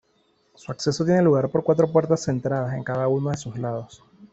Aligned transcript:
Su 0.55 0.71
acceso 0.71 1.05
tiene 1.05 1.21
lugar 1.21 1.47
por 1.51 1.63
cuatro 1.63 1.87
puertas 1.91 2.23
centradas 2.25 2.73
en 2.73 2.83
cada 2.83 3.07
uno 3.07 3.29
de 3.29 3.37
sus 3.37 3.55
lados. 3.59 4.03